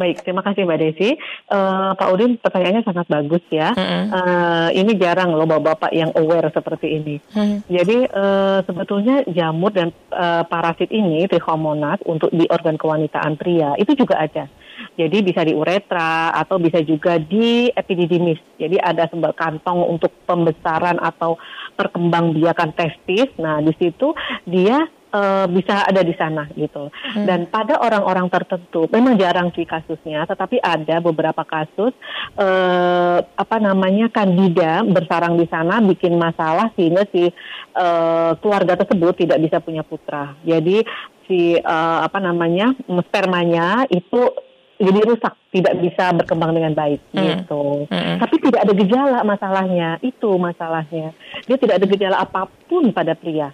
Baik, 0.00 0.24
terima 0.24 0.40
kasih 0.40 0.64
Mbak 0.64 0.80
Desi. 0.80 1.12
Eh, 1.12 1.90
Pak 1.92 2.08
Udin, 2.08 2.40
pertanyaannya 2.40 2.88
sangat 2.88 3.04
bagus 3.04 3.44
ya. 3.52 3.76
Eh, 3.76 4.68
ini 4.80 4.96
jarang 4.96 5.36
loh 5.36 5.44
bapak-bapak 5.44 5.92
yang 5.92 6.08
aware 6.16 6.48
seperti 6.48 6.96
ini. 6.96 7.20
Jadi 7.68 8.08
eh, 8.08 8.58
sebetulnya 8.64 9.28
jamur 9.28 9.76
dan 9.76 9.92
eh, 10.08 10.42
parasit 10.48 10.88
ini 10.88 11.28
trichomonas 11.28 12.00
untuk 12.08 12.32
di 12.32 12.48
organ 12.48 12.80
kewanitaan 12.80 13.36
pria 13.36 13.76
itu 13.76 13.92
juga 13.92 14.16
ada. 14.24 14.48
Jadi 14.96 15.20
bisa 15.20 15.44
di 15.44 15.52
uretra 15.52 16.32
atau 16.32 16.56
bisa 16.56 16.80
juga 16.80 17.20
di 17.20 17.68
epididymis. 17.68 18.40
Jadi 18.56 18.80
ada 18.80 19.04
sebuah 19.12 19.36
kantong 19.36 19.84
untuk 19.84 20.16
pembesaran 20.24 20.96
atau 20.96 21.36
perkembangbiakan 21.76 22.72
testis. 22.72 23.28
Nah, 23.36 23.60
di 23.60 23.76
situ 23.76 24.16
dia 24.48 24.80
eh, 25.10 25.46
bisa 25.50 25.86
ada 25.86 26.00
di 26.00 26.14
sana 26.14 26.46
gitu. 26.54 26.88
Dan 27.14 27.50
pada 27.50 27.78
orang-orang 27.82 28.30
tertentu, 28.30 28.86
memang 28.90 29.18
jarang 29.18 29.50
sih 29.54 29.66
kasusnya, 29.66 30.24
tetapi 30.26 30.62
ada 30.62 31.02
beberapa 31.02 31.42
kasus 31.44 31.92
eh, 32.38 33.18
apa 33.22 33.56
namanya 33.58 34.08
kandida 34.10 34.86
bersarang 34.86 35.36
di 35.36 35.46
sana 35.50 35.82
bikin 35.82 36.16
masalah 36.16 36.70
sehingga 36.78 37.04
si 37.10 37.30
eh, 37.74 38.32
keluarga 38.38 38.78
tersebut 38.80 39.14
tidak 39.18 39.38
bisa 39.42 39.58
punya 39.60 39.82
putra. 39.82 40.34
Jadi 40.46 40.82
si 41.28 41.58
eh, 41.58 41.98
apa 42.02 42.18
namanya 42.18 42.74
spermanya 43.06 43.86
itu 43.90 44.50
jadi 44.80 45.00
rusak, 45.04 45.36
tidak 45.52 45.76
bisa 45.84 46.08
berkembang 46.16 46.56
dengan 46.56 46.72
baik 46.72 47.04
gitu. 47.12 47.84
Tapi 48.16 48.36
tidak 48.40 48.60
ada 48.64 48.72
gejala 48.72 49.20
masalahnya, 49.28 50.00
itu 50.00 50.30
masalahnya. 50.40 51.12
Dia 51.44 51.60
tidak 51.60 51.84
ada 51.84 51.86
gejala 51.86 52.16
apa 52.24 52.48
pun 52.64 52.88
pada 52.88 53.12
pria. 53.12 53.52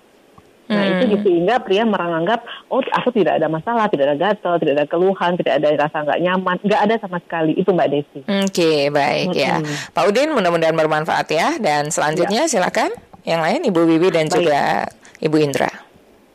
Nah 0.67 0.83
itu 0.99 1.23
sehingga 1.23 1.63
pria 1.63 1.87
menganggap 1.87 2.43
oh 2.75 2.83
aku 2.83 3.15
tidak 3.15 3.39
ada 3.39 3.47
masalah, 3.47 3.87
tidak 3.87 4.11
ada 4.11 4.17
gatal, 4.19 4.59
tidak 4.59 4.83
ada 4.83 4.87
keluhan, 4.91 5.39
tidak 5.39 5.63
ada 5.63 5.69
rasa 5.79 6.03
nggak 6.03 6.21
nyaman, 6.27 6.57
nggak 6.67 6.81
ada 6.91 6.95
sama 6.99 7.19
sekali 7.23 7.55
itu 7.55 7.71
Mbak 7.71 7.89
Desi. 7.91 8.21
Oke, 8.27 8.91
baik 8.91 9.31
ya. 9.31 9.63
Pak 9.95 10.05
Udin, 10.11 10.35
mudah-mudahan 10.35 10.75
bermanfaat 10.75 11.29
ya. 11.31 11.49
Dan 11.63 11.95
selanjutnya 11.95 12.51
silakan 12.51 12.91
yang 13.23 13.43
lain 13.43 13.63
Ibu 13.67 13.81
Wiwi 13.87 14.09
dan 14.11 14.27
Baik. 14.27 14.35
juga 14.43 14.63
Ibu 15.23 15.37
Indra. 15.39 15.71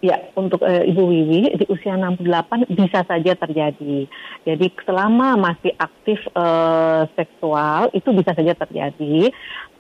Ya, 0.02 0.18
untuk 0.34 0.66
eh, 0.66 0.90
Ibu 0.90 1.04
Wiwi 1.06 1.42
di 1.62 1.66
usia 1.70 1.94
68 1.94 2.74
bisa 2.74 3.06
saja 3.06 3.32
terjadi. 3.38 4.10
Jadi 4.42 4.66
selama 4.82 5.38
masih 5.38 5.78
aktif 5.78 6.18
eh, 6.34 7.04
seksual 7.14 7.94
itu 7.94 8.10
bisa 8.16 8.34
saja 8.34 8.58
terjadi. 8.58 9.30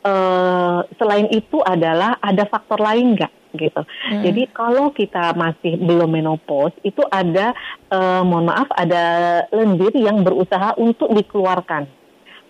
Eh, 0.01 0.79
selain 1.01 1.27
itu 1.33 1.57
adalah 1.65 2.21
ada 2.21 2.45
faktor 2.45 2.77
lain 2.77 3.17
nggak 3.17 3.40
gitu. 3.55 3.81
Jadi 4.09 4.47
kalau 4.51 4.91
kita 4.91 5.35
masih 5.35 5.79
belum 5.79 6.11
menopause 6.11 6.75
itu 6.81 7.01
ada 7.09 7.51
eh, 7.91 8.21
mohon 8.23 8.47
maaf 8.47 8.69
ada 8.75 9.03
lendir 9.51 9.91
yang 9.95 10.23
berusaha 10.23 10.75
untuk 10.79 11.11
dikeluarkan 11.11 12.01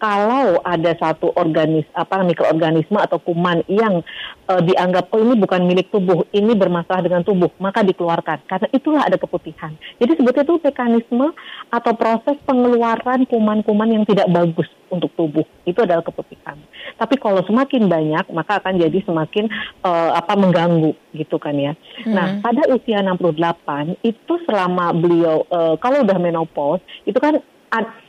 kalau 0.01 0.57
ada 0.65 0.97
satu 0.97 1.29
organis 1.37 1.85
apa 1.93 2.25
mikroorganisme 2.25 2.97
atau 2.97 3.21
kuman 3.21 3.61
yang 3.69 4.01
eh, 4.49 4.61
dianggap 4.65 5.13
oh 5.13 5.21
ini 5.21 5.37
bukan 5.37 5.61
milik 5.69 5.93
tubuh, 5.93 6.25
ini 6.33 6.57
bermasalah 6.57 7.05
dengan 7.05 7.21
tubuh, 7.21 7.53
maka 7.61 7.85
dikeluarkan. 7.85 8.41
Karena 8.49 8.67
itulah 8.73 9.05
ada 9.05 9.21
keputihan. 9.21 9.77
Jadi 10.01 10.17
sebetulnya 10.17 10.45
itu 10.49 10.57
mekanisme 10.57 11.27
atau 11.71 11.95
proses 11.95 12.35
pengeluaran 12.43 13.23
kuman-kuman 13.31 13.87
yang 13.87 14.03
tidak 14.03 14.27
bagus 14.27 14.67
untuk 14.91 15.07
tubuh. 15.15 15.47
Itu 15.63 15.87
adalah 15.87 16.03
keputihan. 16.03 16.59
Tapi 16.99 17.15
kalau 17.15 17.39
semakin 17.47 17.87
banyak, 17.87 18.27
maka 18.35 18.59
akan 18.59 18.75
jadi 18.75 18.99
semakin 19.07 19.47
eh, 19.87 20.11
apa 20.11 20.35
mengganggu 20.35 20.91
gitu 21.15 21.39
kan 21.39 21.55
ya. 21.55 21.73
Nah, 22.03 22.43
pada 22.43 22.67
usia 22.67 22.99
68 22.99 24.03
itu 24.03 24.33
selama 24.43 24.91
beliau 24.91 25.47
eh, 25.47 25.75
kalau 25.79 26.03
udah 26.03 26.17
menopause 26.19 26.83
itu 27.07 27.17
kan 27.17 27.39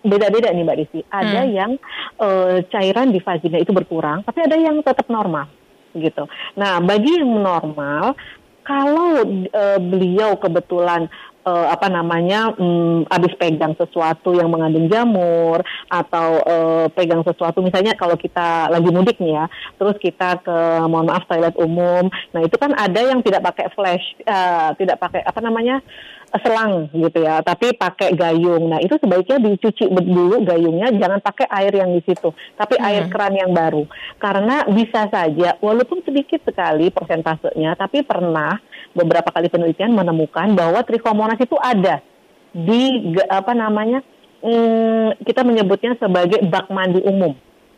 beda-beda 0.03 0.51
nih 0.51 0.67
Mbak 0.67 0.79
Desi. 0.83 1.01
Ada 1.07 1.47
yang 1.47 1.79
eh, 2.19 2.67
cairan 2.67 3.15
di 3.15 3.23
vagina 3.23 3.63
itu 3.63 3.71
berkurang, 3.71 4.27
tapi 4.27 4.43
ada 4.43 4.59
yang 4.59 4.83
tetap 4.83 5.07
normal 5.07 5.47
gitu. 5.95 6.27
Nah, 6.59 6.81
bagi 6.83 7.21
yang 7.21 7.31
normal, 7.31 8.17
kalau 8.63 9.23
eh, 9.47 9.79
beliau 9.79 10.39
kebetulan 10.39 11.07
eh, 11.43 11.67
apa 11.71 11.87
namanya 11.91 12.55
mm, 12.55 13.11
habis 13.11 13.35
pegang 13.37 13.75
sesuatu 13.75 14.35
yang 14.35 14.49
mengandung 14.49 14.87
jamur 14.87 15.63
atau 15.91 16.29
eh, 16.43 16.87
pegang 16.95 17.27
sesuatu 17.27 17.61
misalnya 17.61 17.99
kalau 17.99 18.15
kita 18.15 18.71
lagi 18.71 18.91
mudik 18.91 19.19
nih 19.19 19.43
ya 19.43 19.47
terus 19.77 19.99
kita 19.99 20.39
ke 20.43 20.59
mohon 20.87 21.11
maaf 21.11 21.27
toilet 21.27 21.55
umum. 21.59 22.07
Nah 22.33 22.41
itu 22.43 22.57
kan 22.57 22.73
ada 22.75 23.01
yang 23.03 23.21
tidak 23.21 23.43
pakai 23.43 23.67
flash 23.75 24.05
eh, 24.23 24.71
tidak 24.79 25.03
pakai 25.03 25.21
apa 25.23 25.41
namanya 25.43 25.83
selang 26.41 26.89
gitu 26.97 27.21
ya 27.21 27.45
tapi 27.45 27.77
pakai 27.77 28.17
gayung. 28.17 28.73
Nah 28.73 28.81
itu 28.81 28.97
sebaiknya 28.97 29.37
dicuci 29.37 29.85
dulu 29.93 30.41
gayungnya 30.47 30.89
jangan 30.97 31.21
pakai 31.21 31.45
air 31.51 31.73
yang 31.77 31.93
di 31.93 32.01
situ 32.09 32.33
tapi 32.57 32.81
air 32.81 33.13
keran 33.13 33.37
yang 33.37 33.53
baru. 33.53 33.85
Karena 34.17 34.65
bisa 34.71 35.11
saja 35.13 35.61
walaupun 35.61 36.01
sedikit 36.07 36.41
sekali 36.49 36.89
persentasenya 36.89 37.77
tapi 37.77 38.01
pernah 38.07 38.57
beberapa 38.93 39.29
kali 39.33 39.49
penelitian 39.49 39.93
menemukan 39.93 40.53
bahwa 40.53 40.85
trichomonas 40.85 41.32
itu 41.41 41.57
ada 41.61 42.01
di 42.53 43.17
apa 43.29 43.53
namanya 43.57 44.05
mm, 44.45 45.25
kita 45.25 45.41
menyebutnya 45.47 45.97
sebagai 45.97 46.45
bak 46.49 46.69
mandi 46.69 47.01
umum 47.05 47.33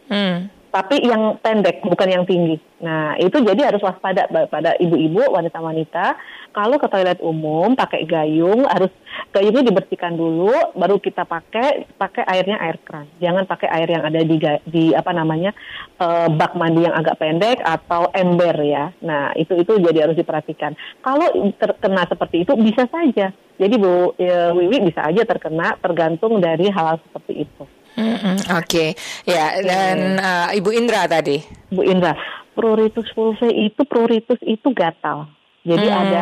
Hmm. 0.04 0.52
Tapi 0.74 1.06
yang 1.06 1.38
pendek 1.38 1.86
bukan 1.86 2.08
yang 2.10 2.24
tinggi. 2.26 2.58
Nah 2.82 3.14
itu 3.22 3.38
jadi 3.38 3.70
harus 3.70 3.78
waspada 3.78 4.26
pada 4.50 4.74
ibu-ibu 4.82 5.22
wanita-wanita 5.30 6.18
kalau 6.50 6.82
ke 6.82 6.90
toilet 6.90 7.22
umum 7.22 7.78
pakai 7.78 8.02
gayung 8.02 8.66
harus 8.66 8.90
gayungnya 9.30 9.70
dibersihkan 9.70 10.18
dulu 10.18 10.50
baru 10.74 10.98
kita 10.98 11.22
pakai 11.30 11.86
pakai 11.94 12.26
airnya 12.26 12.58
air 12.58 12.82
keran. 12.82 13.06
Jangan 13.22 13.46
pakai 13.46 13.70
air 13.70 13.86
yang 13.86 14.02
ada 14.02 14.18
di 14.26 14.36
di 14.66 14.84
apa 14.90 15.14
namanya 15.14 15.54
uh, 16.02 16.26
bak 16.26 16.58
mandi 16.58 16.90
yang 16.90 16.98
agak 16.98 17.22
pendek 17.22 17.62
atau 17.62 18.10
ember 18.10 18.58
ya. 18.58 18.90
Nah 18.98 19.30
itu 19.38 19.54
itu 19.54 19.78
jadi 19.78 20.10
harus 20.10 20.18
diperhatikan. 20.18 20.74
Kalau 21.06 21.54
terkena 21.54 22.02
seperti 22.10 22.42
itu 22.42 22.58
bisa 22.58 22.90
saja. 22.90 23.30
Jadi 23.54 23.74
Bu 23.78 24.18
e, 24.18 24.50
Wiwi 24.50 24.90
bisa 24.90 25.06
aja 25.06 25.22
terkena 25.22 25.78
tergantung 25.78 26.42
dari 26.42 26.74
hal, 26.74 26.90
-hal 26.90 26.96
seperti 27.06 27.46
itu. 27.46 27.62
Mm 27.94 28.16
-hmm, 28.18 28.36
Oke, 28.58 28.58
okay. 28.58 28.88
ya 29.22 29.54
dan 29.62 30.18
uh, 30.18 30.48
Ibu 30.50 30.74
Indra 30.74 31.06
tadi. 31.06 31.38
Bu 31.70 31.86
Indra, 31.86 32.18
pruritus 32.58 33.06
vulvae 33.14 33.70
itu 33.70 33.86
pruritus 33.86 34.38
itu 34.42 34.74
gatal. 34.74 35.30
Jadi 35.62 35.86
hmm. 35.88 36.00
ada 36.02 36.20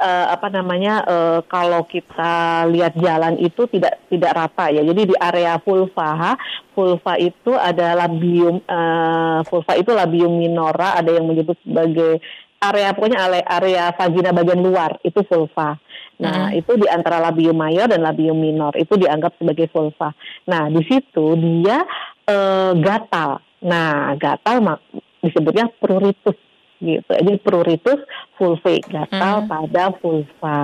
uh, 0.00 0.26
apa 0.32 0.48
namanya 0.52 1.04
uh, 1.04 1.40
kalau 1.48 1.84
kita 1.88 2.64
lihat 2.70 2.96
jalan 3.00 3.40
itu 3.40 3.64
tidak 3.68 4.00
tidak 4.12 4.32
rata 4.36 4.72
ya. 4.72 4.82
Jadi 4.84 5.12
di 5.12 5.14
area 5.16 5.56
vulva, 5.60 6.36
vulva 6.76 7.14
itu 7.16 7.52
ada 7.56 7.96
labium 7.96 8.60
uh, 8.68 9.40
vulva 9.48 9.72
itu 9.76 9.90
labium 9.92 10.36
minora, 10.36 10.96
ada 10.96 11.10
yang 11.12 11.26
menyebut 11.28 11.56
sebagai 11.64 12.20
area 12.56 12.96
pokoknya 12.96 13.18
area, 13.20 13.44
area 13.44 13.84
vagina 13.92 14.30
bagian 14.32 14.60
luar 14.60 14.96
itu 15.04 15.20
vulva. 15.28 15.76
Nah, 16.16 16.48
hmm. 16.48 16.60
itu 16.60 16.72
di 16.80 16.86
antara 16.88 17.20
labium 17.20 17.56
mayor 17.56 17.92
dan 17.92 18.00
labium 18.00 18.40
minor 18.40 18.72
itu 18.76 18.96
dianggap 18.96 19.36
sebagai 19.36 19.68
vulva. 19.68 20.16
Nah, 20.48 20.72
di 20.72 20.80
situ 20.88 21.36
dia 21.36 21.84
e, 22.24 22.36
gatal. 22.80 23.44
Nah, 23.60 24.16
gatal 24.16 24.64
mak 24.64 24.80
disebutnya 25.20 25.68
pruritus 25.76 26.38
gitu. 26.80 27.08
Jadi 27.08 27.32
pruritus 27.40 28.00
vulva 28.36 28.76
gatal 28.84 29.36
hmm. 29.42 29.48
pada 29.48 29.84
vulva 29.96 30.58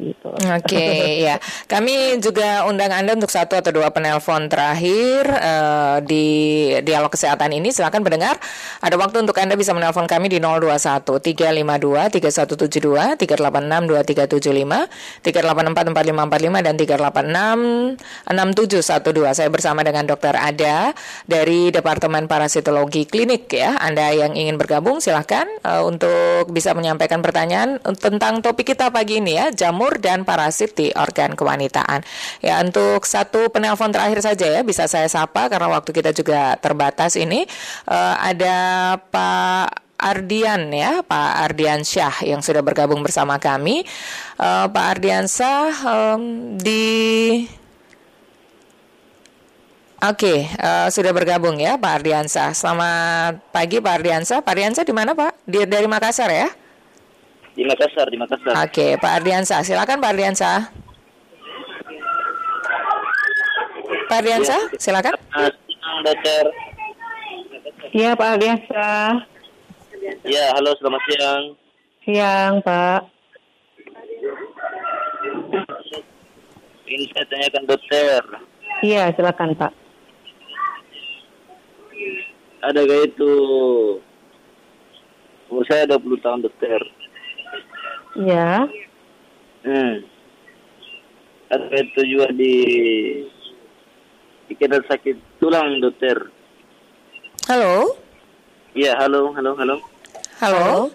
gitu. 0.00 0.28
Oke, 0.32 0.64
okay, 0.64 1.00
ya. 1.28 1.36
Kami 1.68 2.16
juga 2.24 2.64
undang 2.64 2.88
Anda 2.88 3.12
untuk 3.12 3.28
satu 3.28 3.60
atau 3.60 3.68
dua 3.68 3.92
penelpon 3.92 4.48
terakhir 4.48 5.28
uh, 5.28 6.00
di 6.00 6.26
dialog 6.80 7.12
kesehatan 7.12 7.52
ini. 7.52 7.68
Silakan 7.68 8.00
mendengar. 8.00 8.40
Ada 8.80 8.96
waktu 8.96 9.28
untuk 9.28 9.36
Anda 9.36 9.60
bisa 9.60 9.76
menelpon 9.76 10.08
kami 10.08 10.32
di 10.32 10.40
021 10.40 11.04
352 11.04 12.16
3172 12.16 13.20
386 13.20 13.28
2375 13.28 14.88
384 15.28 15.88
4545 15.92 16.64
dan 16.64 16.74
386 16.80 18.00
6712. 18.32 19.38
Saya 19.38 19.48
bersama 19.52 19.84
dengan 19.84 20.08
Dr. 20.08 20.32
Ada 20.32 20.96
dari 21.28 21.68
Departemen 21.68 22.24
Parasitologi 22.24 23.04
Klinik 23.04 23.52
ya. 23.52 23.76
Anda 23.76 24.16
yang 24.16 24.32
ingin 24.32 24.56
bergabung 24.56 25.04
silahkan 25.04 25.57
uh, 25.64 25.82
untuk 25.86 26.50
bisa 26.50 26.74
menyampaikan 26.74 27.22
pertanyaan 27.22 27.78
tentang 27.96 28.40
topik 28.44 28.74
kita 28.74 28.90
pagi 28.92 29.18
ini 29.22 29.38
ya, 29.38 29.46
jamur 29.54 29.98
dan 29.98 30.22
parasit 30.22 30.74
di 30.74 30.92
organ 30.94 31.34
kewanitaan. 31.34 32.02
Ya, 32.42 32.60
untuk 32.62 33.06
satu 33.06 33.48
penelpon 33.48 33.90
terakhir 33.94 34.20
saja 34.22 34.46
ya, 34.58 34.60
bisa 34.62 34.86
saya 34.86 35.06
sapa 35.06 35.48
karena 35.48 35.70
waktu 35.70 35.90
kita 35.94 36.10
juga 36.14 36.56
terbatas 36.60 37.18
ini. 37.18 37.46
Uh, 37.88 38.14
ada 38.18 38.56
Pak 38.98 39.98
Ardian 39.98 40.70
ya, 40.70 41.02
Pak 41.02 41.30
Ardian 41.50 41.82
Syah 41.82 42.22
yang 42.22 42.38
sudah 42.38 42.62
bergabung 42.62 43.02
bersama 43.02 43.42
kami. 43.42 43.82
Uh, 44.38 44.70
Pak 44.70 44.84
Ardian 44.98 45.26
Syah 45.26 45.74
um, 45.82 46.54
di 46.54 47.42
Oke, 49.98 50.30
okay, 50.30 50.38
uh, 50.62 50.86
sudah 50.94 51.10
bergabung 51.10 51.58
ya 51.58 51.74
Pak 51.74 51.98
Ardiansa. 51.98 52.54
Selamat 52.54 53.42
pagi 53.50 53.82
Pak 53.82 53.98
Ardiansa. 53.98 54.38
Pak 54.46 54.54
Ardiansa 54.54 54.86
di 54.86 54.94
mana 54.94 55.10
Pak? 55.10 55.42
Di, 55.42 55.66
dari 55.66 55.90
Makassar 55.90 56.30
ya? 56.30 56.46
Di 57.58 57.66
Makassar, 57.66 58.06
di 58.06 58.14
Makassar. 58.14 58.54
Oke, 58.62 58.70
okay, 58.70 58.90
Pak 58.94 59.10
Ardiansa. 59.18 59.58
Silakan 59.66 59.98
Pak 59.98 60.14
Ardiansa. 60.14 60.70
Pak 64.06 64.16
Ardiansa, 64.22 64.70
ya, 64.70 64.78
silakan. 64.78 65.18
Dokter. 66.06 66.44
Iya 67.90 68.14
Pak 68.14 68.28
Ardiansa. 68.38 68.86
Ya, 70.22 70.44
halo 70.54 70.78
selamat 70.78 71.02
siang. 71.10 71.42
Siang 72.06 72.52
Pak. 72.62 73.02
Ini 76.86 77.04
saya 77.10 77.26
tanyakan 77.26 77.64
dokter. 77.66 78.22
Iya, 78.86 79.10
silakan 79.18 79.58
Pak 79.58 79.87
ada 82.62 82.80
gak 82.84 83.02
itu. 83.14 83.34
Umur 85.48 85.64
saya 85.64 85.88
20 85.88 86.24
tahun 86.24 86.40
dokter. 86.44 86.80
Ya. 88.18 88.66
Hmm. 89.64 89.94
ada 91.48 91.64
itu 91.80 92.00
juga 92.04 92.28
di 92.32 92.54
pikiran 94.52 94.84
sakit 94.84 95.16
tulang 95.40 95.80
dokter. 95.80 96.28
Halo? 97.48 97.96
Iya 98.76 98.92
halo 99.00 99.32
halo 99.32 99.56
halo. 99.56 99.76
Halo 100.38 100.92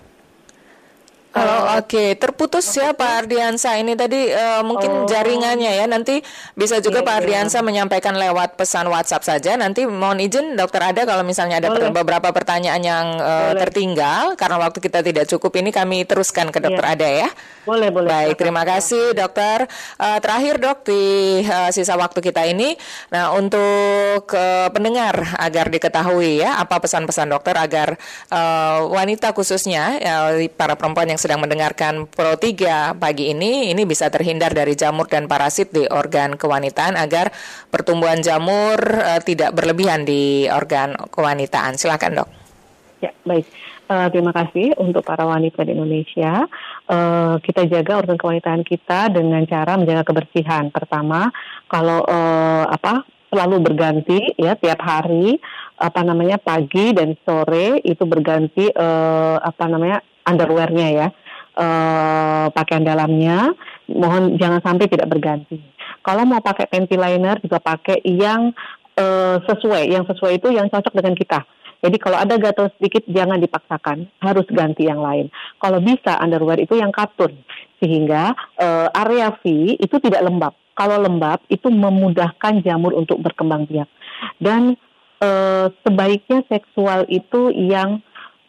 kalau 1.33 1.81
oke, 1.81 1.89
okay. 1.89 2.13
terputus 2.13 2.69
ya 2.77 2.93
Pak 2.93 3.25
Ardiansa. 3.25 3.73
Ini 3.81 3.97
tadi 3.97 4.29
uh, 4.29 4.61
mungkin 4.61 5.03
oh. 5.03 5.09
jaringannya 5.09 5.81
ya. 5.81 5.89
Nanti 5.89 6.21
bisa 6.53 6.77
juga 6.77 7.01
yeah, 7.01 7.09
Pak. 7.09 7.15
Ardiansa 7.25 7.57
yeah. 7.57 7.65
menyampaikan 7.65 8.13
lewat 8.13 8.53
pesan 8.53 8.85
WhatsApp 8.85 9.25
saja. 9.25 9.57
Nanti 9.57 9.89
mohon 9.89 10.21
izin 10.21 10.53
Dokter 10.53 10.93
ada 10.93 11.09
kalau 11.09 11.25
misalnya 11.25 11.57
ada 11.57 11.73
per 11.73 11.89
beberapa 11.89 12.29
pertanyaan 12.29 12.81
yang 12.85 13.05
uh, 13.17 13.57
tertinggal 13.57 14.37
karena 14.37 14.61
waktu 14.61 14.77
kita 14.77 15.01
tidak 15.01 15.25
cukup 15.25 15.57
ini 15.57 15.73
kami 15.73 16.05
teruskan 16.05 16.53
ke 16.53 16.61
Dokter 16.61 16.85
yeah. 16.85 16.93
Ada 16.93 17.07
ya. 17.09 17.29
Boleh 17.63 17.89
boleh. 17.95 18.11
Baik, 18.11 18.35
terima 18.35 18.67
kasih 18.67 19.15
Dokter. 19.15 19.71
Uh, 19.95 20.19
terakhir 20.19 20.59
Dok 20.59 20.83
di 20.83 21.03
uh, 21.47 21.71
sisa 21.71 21.95
waktu 21.95 22.19
kita 22.19 22.43
ini, 22.43 22.75
nah 23.07 23.31
untuk 23.31 24.27
uh, 24.35 24.67
pendengar 24.67 25.39
agar 25.39 25.71
diketahui 25.71 26.43
ya 26.43 26.59
apa 26.59 26.83
pesan-pesan 26.83 27.31
dokter 27.31 27.55
agar 27.55 27.95
uh, 28.35 28.83
wanita 28.91 29.31
khususnya 29.31 29.95
uh, 30.03 30.43
para 30.51 30.75
perempuan 30.75 31.15
yang 31.15 31.19
sedang 31.21 31.39
mendengarkan 31.39 32.03
Pro 32.03 32.35
3 32.35 32.99
pagi 32.99 33.31
ini 33.31 33.71
ini 33.71 33.87
bisa 33.87 34.11
terhindar 34.11 34.51
dari 34.51 34.75
jamur 34.75 35.07
dan 35.07 35.31
parasit 35.31 35.71
di 35.71 35.87
organ 35.87 36.35
kewanitaan 36.35 36.99
agar 36.99 37.31
pertumbuhan 37.71 38.19
jamur 38.19 38.75
uh, 38.83 39.23
tidak 39.23 39.55
berlebihan 39.55 40.03
di 40.03 40.51
organ 40.51 40.99
kewanitaan. 41.15 41.79
Silakan, 41.79 42.19
Dok. 42.19 42.29
Ya, 42.99 43.11
baik. 43.23 43.47
Uh, 43.83 44.07
terima 44.09 44.31
kasih 44.31 44.71
untuk 44.79 45.03
para 45.03 45.27
wanita 45.27 45.67
di 45.67 45.75
Indonesia. 45.75 46.47
Uh, 46.83 47.39
kita 47.39 47.63
jaga 47.71 48.03
organ 48.03 48.19
kewanitaan 48.19 48.67
kita 48.67 49.07
dengan 49.07 49.47
cara 49.47 49.79
menjaga 49.79 50.03
kebersihan. 50.03 50.67
Pertama, 50.67 51.31
kalau 51.71 52.03
uh, 52.03 52.67
apa 52.67 53.07
selalu 53.31 53.63
berganti 53.63 54.19
ya 54.35 54.59
tiap 54.59 54.83
hari 54.83 55.39
apa 55.79 56.03
namanya 56.03 56.35
pagi 56.37 56.91
dan 56.91 57.15
sore 57.23 57.79
itu 57.87 58.03
berganti 58.03 58.67
uh, 58.67 59.39
apa 59.39 59.63
namanya 59.71 60.03
underwearnya 60.27 60.87
ya 60.91 61.07
uh, 61.55 62.51
pakaian 62.51 62.83
dalamnya. 62.83 63.55
Mohon 63.87 64.35
jangan 64.35 64.59
sampai 64.59 64.91
tidak 64.91 65.07
berganti. 65.07 65.63
Kalau 66.03 66.27
mau 66.27 66.43
pakai 66.43 66.67
panty 66.67 66.99
liner 66.99 67.39
juga 67.39 67.63
pakai 67.63 68.03
yang 68.03 68.51
uh, 68.99 69.39
sesuai 69.39 69.87
yang 69.87 70.03
sesuai 70.03 70.35
itu 70.35 70.51
yang 70.51 70.67
cocok 70.67 70.93
dengan 70.99 71.15
kita 71.15 71.47
jadi 71.83 71.99
kalau 71.99 72.15
ada 72.15 72.39
gatal 72.39 72.71
sedikit 72.79 73.03
jangan 73.11 73.43
dipaksakan, 73.43 74.07
harus 74.23 74.47
ganti 74.47 74.87
yang 74.87 75.03
lain. 75.03 75.27
Kalau 75.59 75.83
bisa 75.83 76.15
underwear 76.23 76.55
itu 76.63 76.79
yang 76.79 76.95
katun 76.95 77.35
sehingga 77.83 78.31
uh, 78.55 78.87
area 78.95 79.35
V 79.43 79.75
itu 79.75 79.95
tidak 79.99 80.23
lembab. 80.23 80.55
Kalau 80.79 80.95
lembab 80.95 81.43
itu 81.51 81.67
memudahkan 81.67 82.63
jamur 82.63 82.95
untuk 82.95 83.19
berkembang 83.19 83.67
biak. 83.67 83.91
Dan 84.39 84.79
uh, 85.19 85.67
sebaiknya 85.83 86.47
seksual 86.47 87.03
itu 87.11 87.51
yang 87.51 87.99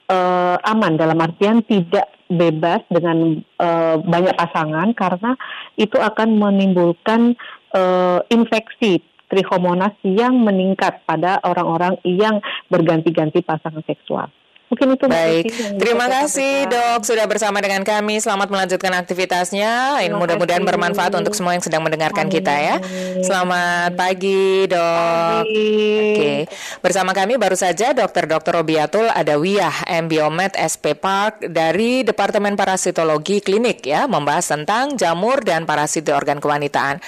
uh, 0.07 0.57
aman 0.71 0.95
dalam 0.95 1.19
artian 1.19 1.59
tidak 1.67 2.07
bebas 2.31 2.87
dengan 2.87 3.43
uh, 3.59 3.99
banyak 3.99 4.33
pasangan 4.39 4.95
karena 4.95 5.35
itu 5.75 5.99
akan 5.99 6.39
menimbulkan 6.39 7.35
uh, 7.75 8.23
infeksi 8.31 9.03
trichomonas 9.35 9.99
yang 10.07 10.39
meningkat 10.39 11.03
pada 11.03 11.43
orang-orang 11.43 11.99
yang 12.07 12.39
berganti-ganti 12.71 13.43
pasangan 13.43 13.83
seksual. 13.83 14.31
Mungkin 14.75 14.97
itu 14.97 15.07
Baik. 15.07 15.45
Terima 15.77 16.11
kasih 16.11 16.67
Dok 16.67 17.07
sudah 17.07 17.31
bersama 17.31 17.63
dengan 17.63 17.87
kami. 17.87 18.19
Selamat 18.19 18.51
melanjutkan 18.51 18.91
aktivitasnya. 18.97 20.03
Ini 20.03 20.11
mudah-mudahan 20.17 20.67
bermanfaat 20.67 21.15
untuk 21.15 21.37
semua 21.37 21.55
yang 21.55 21.63
sedang 21.63 21.85
mendengarkan 21.85 22.27
Amin. 22.27 22.35
kita 22.35 22.51
ya. 22.51 22.77
Selamat 23.23 23.95
pagi 23.95 24.67
Dok. 24.67 25.45
Pagi. 25.47 25.79
Oke. 26.17 26.35
Bersama 26.83 27.15
kami 27.15 27.39
baru 27.39 27.55
saja 27.55 27.95
Dr. 27.95 28.27
Dr. 28.27 28.65
Robiatul 28.65 29.07
Adawiyah 29.13 29.87
Biomed 30.11 30.59
SP 30.59 30.99
Park 30.99 31.45
dari 31.45 32.03
Departemen 32.03 32.59
Parasitologi 32.59 33.45
Klinik 33.45 33.85
ya 33.85 34.11
membahas 34.11 34.49
tentang 34.49 34.99
jamur 34.99 35.45
dan 35.47 35.71
parasit 35.71 36.09
di 36.09 36.11
organ 36.11 36.43
kewanitaan. 36.43 36.99